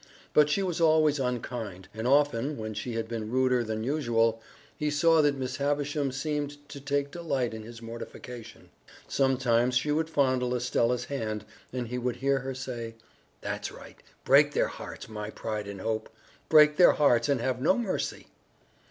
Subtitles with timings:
[0.33, 4.41] But she was always unkind, and often, when she had been ruder than usual,
[4.75, 8.71] he saw that Miss Havisham seemed to take delight in his mortification.
[9.07, 12.95] Sometimes she would fondle Estella's hand, and he would hear her say:
[13.41, 13.97] "That's right!
[14.25, 16.09] Break their hearts, my pride and hope!
[16.49, 18.25] Break their hearts and have no mercy!"